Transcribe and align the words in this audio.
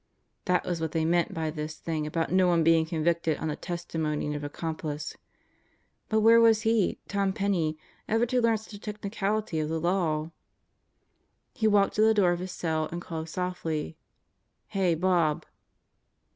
That 0.45 0.65
was 0.65 0.81
what 0.81 0.93
they 0.93 1.05
meant 1.05 1.31
by 1.31 1.51
this 1.51 1.75
thing 1.77 2.07
about 2.07 2.31
no 2.31 2.47
one 2.47 2.63
being 2.63 2.87
convicted 2.87 3.37
on 3.37 3.49
the 3.49 3.55
testimony 3.55 4.29
of 4.33 4.41
an 4.41 4.45
accomplice. 4.47 5.15
But 6.09 6.21
where 6.21 6.41
was 6.41 6.63
he, 6.63 6.97
Tom 7.07 7.33
Penney, 7.33 7.77
ever 8.09 8.25
to 8.25 8.41
learn 8.41 8.57
such 8.57 8.73
a 8.73 8.79
technicality 8.79 9.59
of 9.59 9.69
the 9.69 9.79
law? 9.79 10.31
Satan 11.53 11.53
in 11.53 11.53
the 11.53 11.59
Cell 11.59 11.69
Block 11.69 11.83
87 11.83 11.83
He 11.83 11.83
walked 11.91 11.95
to 11.97 12.01
the 12.01 12.19
door 12.19 12.31
of 12.31 12.39
his 12.39 12.51
cell 12.51 12.89
and 12.91 12.99
called 12.99 13.29
softly. 13.29 13.95
"Hey, 14.69 14.95
Bob." 14.95 15.45